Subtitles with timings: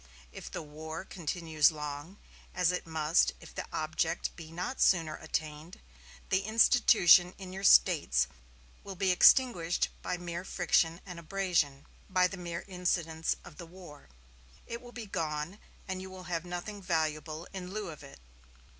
[0.31, 2.17] If the war continues long,
[2.55, 5.79] as it must if the object be not sooner attained,
[6.29, 8.25] the institution in your States
[8.83, 14.09] will be extinguished by mere friction and abrasion by the mere incidents of the war.
[14.65, 18.19] It will be gone, and you will have nothing valuable in lieu of it.